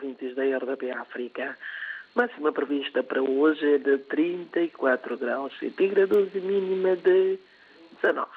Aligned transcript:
ouvintes 0.00 0.34
da 0.34 0.42
RDP 0.42 0.90
África. 0.92 1.58
Máxima 2.14 2.52
prevista 2.52 3.02
para 3.02 3.22
hoje 3.22 3.74
é 3.74 3.78
de 3.78 3.98
34 3.98 5.18
graus 5.18 5.56
centígrados 5.58 6.34
e 6.34 6.40
mínima 6.40 6.96
de 6.96 7.38
19. 8.02 8.30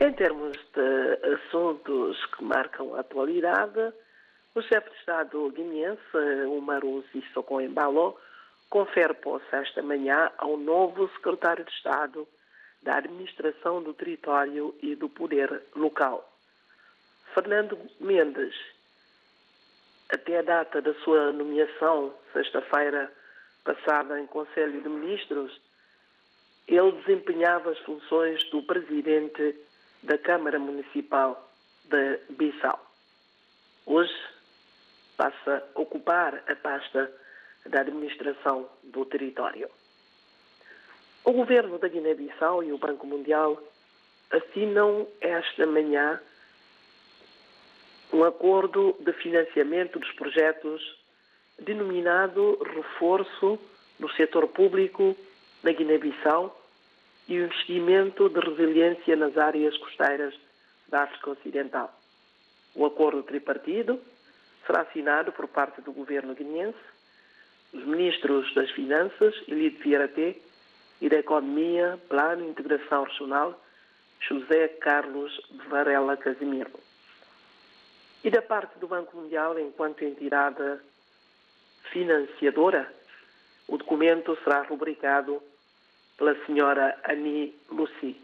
Em 0.00 0.12
termos 0.14 0.58
de 0.74 1.34
assuntos 1.34 2.26
que 2.26 2.42
marcam 2.42 2.94
a 2.96 3.00
atualidade, 3.00 3.92
o 4.54 4.62
chefe 4.62 4.90
de 4.90 4.96
Estado 4.96 5.48
guineense, 5.50 6.46
Umaru 6.48 7.04
Sissoko 7.12 7.60
Embalo, 7.60 8.18
confere 8.68 9.14
posse 9.14 9.46
esta 9.52 9.80
manhã 9.80 10.30
ao 10.38 10.56
novo 10.56 11.08
secretário 11.10 11.64
de 11.64 11.70
Estado 11.70 12.26
da 12.82 12.96
Administração 12.96 13.80
do 13.80 13.94
Território 13.94 14.74
e 14.82 14.96
do 14.96 15.08
Poder 15.08 15.62
Local. 15.76 16.28
Fernando 17.32 17.78
Mendes, 18.00 18.54
até 20.12 20.38
a 20.38 20.42
data 20.42 20.82
da 20.82 20.92
sua 21.02 21.32
nomeação, 21.32 22.14
sexta-feira 22.32 23.10
passada 23.64 24.20
em 24.20 24.26
Conselho 24.26 24.82
de 24.82 24.88
Ministros, 24.88 25.58
ele 26.68 26.92
desempenhava 26.92 27.70
as 27.70 27.78
funções 27.78 28.44
do 28.50 28.62
presidente 28.62 29.56
da 30.02 30.18
Câmara 30.18 30.58
Municipal 30.58 31.48
de 31.84 32.18
Bissau. 32.30 32.78
Hoje 33.86 34.14
passa 35.16 35.64
a 35.74 35.80
ocupar 35.80 36.42
a 36.46 36.56
pasta 36.56 37.10
da 37.66 37.80
administração 37.80 38.68
do 38.84 39.04
território. 39.06 39.68
O 41.24 41.32
governo 41.32 41.78
da 41.78 41.88
Guiné-Bissau 41.88 42.62
e 42.62 42.72
o 42.72 42.78
Banco 42.78 43.06
Mundial 43.06 43.62
assinam 44.30 45.06
esta 45.20 45.66
manhã 45.66 46.20
um 48.12 48.24
acordo 48.24 48.94
de 49.00 49.12
financiamento 49.14 49.98
dos 49.98 50.12
projetos 50.12 50.82
denominado 51.58 52.58
Reforço 52.62 53.58
no 53.98 54.10
Setor 54.10 54.48
Público 54.48 55.16
na 55.62 55.72
Guiné-Bissau 55.72 56.60
e 57.28 57.38
o 57.38 57.44
investimento 57.44 58.28
de 58.28 58.40
resiliência 58.40 59.16
nas 59.16 59.36
áreas 59.38 59.76
costeiras 59.78 60.34
da 60.88 61.04
África 61.04 61.30
Ocidental. 61.30 61.92
O 62.74 62.84
acordo 62.84 63.22
tripartido 63.22 64.00
será 64.66 64.82
assinado 64.82 65.32
por 65.32 65.48
parte 65.48 65.80
do 65.80 65.92
governo 65.92 66.34
guineense, 66.34 66.78
os 67.72 67.84
ministros 67.84 68.52
das 68.54 68.70
Finanças, 68.72 69.34
Elide 69.48 69.76
Vieira 69.78 70.08
T, 70.08 70.40
e 71.00 71.08
da 71.08 71.16
Economia, 71.16 71.98
Plano 72.08 72.44
e 72.44 72.50
Integração 72.50 73.04
Regional, 73.04 73.58
José 74.20 74.68
Carlos 74.68 75.32
Varela 75.68 76.16
Casimiro. 76.16 76.70
E 78.24 78.30
da 78.30 78.40
parte 78.40 78.78
do 78.78 78.86
Banco 78.86 79.16
Mundial, 79.16 79.58
enquanto 79.58 80.04
entidade 80.04 80.78
financiadora, 81.90 82.92
o 83.66 83.76
documento 83.76 84.38
será 84.44 84.62
rubricado 84.62 85.42
pela 86.16 86.34
senhora 86.46 86.96
Annie 87.08 87.56
Lucy. 87.68 88.20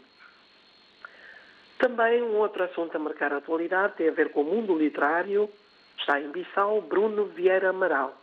Também 1.77 2.21
um 2.21 2.35
outro 2.37 2.63
assunto 2.63 2.95
a 2.95 2.99
marcar 2.99 3.33
a 3.33 3.37
atualidade 3.37 3.95
tem 3.95 4.07
a 4.07 4.11
ver 4.11 4.31
com 4.31 4.41
o 4.41 4.45
mundo 4.45 4.77
literário. 4.77 5.49
Está 5.97 6.19
em 6.19 6.31
Bissau 6.31 6.81
Bruno 6.81 7.25
Vieira 7.25 7.69
Amaral, 7.69 8.17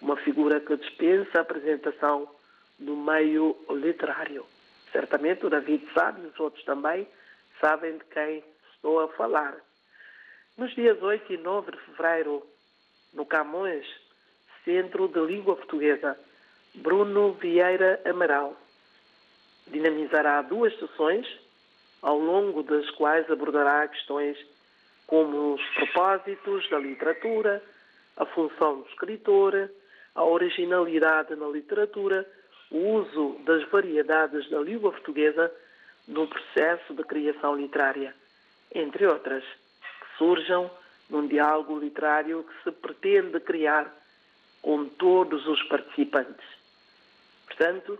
uma 0.00 0.16
figura 0.16 0.58
que 0.60 0.76
dispensa 0.76 1.38
a 1.38 1.42
apresentação 1.42 2.28
no 2.78 2.96
meio 2.96 3.56
literário. 3.70 4.44
Certamente 4.90 5.46
o 5.46 5.50
David 5.50 5.88
sabe 5.94 6.26
os 6.26 6.38
outros 6.40 6.64
também 6.64 7.06
sabem 7.60 7.98
de 7.98 8.04
quem 8.06 8.42
estou 8.74 9.00
a 9.00 9.08
falar. 9.08 9.56
Nos 10.56 10.72
dias 10.76 11.02
8 11.02 11.32
e 11.32 11.36
9 11.36 11.72
de 11.72 11.78
fevereiro, 11.78 12.46
no 13.12 13.26
Camões, 13.26 13.84
Centro 14.64 15.08
de 15.08 15.18
Língua 15.18 15.56
Portuguesa, 15.56 16.16
Bruno 16.76 17.32
Vieira 17.32 18.00
Amaral 18.04 18.56
dinamizará 19.66 20.40
duas 20.42 20.72
sessões, 20.78 21.26
ao 22.00 22.16
longo 22.16 22.62
das 22.62 22.88
quais 22.92 23.28
abordará 23.28 23.88
questões 23.88 24.38
como 25.08 25.54
os 25.54 25.62
propósitos 25.74 26.70
da 26.70 26.78
literatura, 26.78 27.60
a 28.16 28.24
função 28.24 28.82
do 28.82 28.88
escritor, 28.90 29.68
a 30.14 30.22
originalidade 30.22 31.34
na 31.34 31.48
literatura, 31.48 32.24
o 32.70 32.78
uso 33.00 33.40
das 33.44 33.68
variedades 33.70 34.48
da 34.50 34.60
língua 34.60 34.92
portuguesa 34.92 35.52
no 36.06 36.28
processo 36.28 36.94
de 36.94 37.02
criação 37.02 37.56
literária, 37.56 38.14
entre 38.72 39.04
outras, 39.04 39.42
surjam 40.18 40.70
num 41.08 41.26
diálogo 41.26 41.78
literário 41.78 42.44
que 42.44 42.64
se 42.64 42.72
pretende 42.72 43.40
criar 43.40 43.92
com 44.62 44.88
todos 44.88 45.46
os 45.46 45.62
participantes. 45.64 46.46
Portanto, 47.46 47.98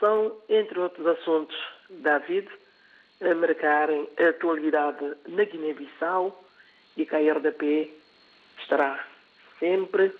são, 0.00 0.36
entre 0.48 0.78
outros 0.78 1.06
assuntos, 1.06 1.56
David, 1.90 2.48
a 3.20 3.34
marcarem 3.34 4.08
a 4.18 4.28
atualidade 4.30 5.14
na 5.28 5.44
Guiné-Bissau 5.44 6.44
e 6.96 7.06
que 7.06 7.14
a 7.14 7.34
RDP 7.34 7.92
estará 8.58 9.06
sempre 9.58 10.12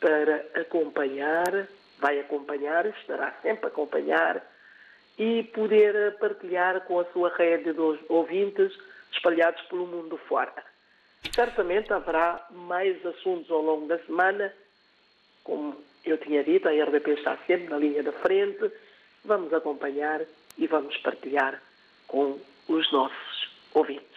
para 0.00 0.44
acompanhar, 0.54 1.68
vai 1.98 2.20
acompanhar, 2.20 2.86
estará 2.86 3.32
sempre 3.42 3.66
a 3.66 3.68
acompanhar 3.68 4.42
e 5.18 5.44
poder 5.44 6.16
partilhar 6.18 6.80
com 6.82 7.00
a 7.00 7.04
sua 7.06 7.28
rede 7.36 7.72
de 7.72 7.80
ouvintes 8.08 8.72
espalhados 9.12 9.62
pelo 9.62 9.86
mundo 9.86 10.16
fora. 10.16 10.52
Certamente 11.34 11.92
haverá 11.92 12.46
mais 12.50 13.04
assuntos 13.04 13.50
ao 13.50 13.60
longo 13.60 13.86
da 13.86 13.98
semana, 13.98 14.52
como 15.44 15.76
eu 16.04 16.16
tinha 16.18 16.42
dito, 16.42 16.68
a 16.68 16.72
RDP 16.72 17.10
está 17.12 17.36
sempre 17.46 17.68
na 17.68 17.78
linha 17.78 18.02
da 18.02 18.12
frente, 18.12 18.70
vamos 19.24 19.52
acompanhar 19.52 20.22
e 20.56 20.66
vamos 20.66 20.96
partilhar 20.98 21.60
com 22.06 22.38
os 22.68 22.92
nossos 22.92 23.50
ouvintes. 23.74 24.10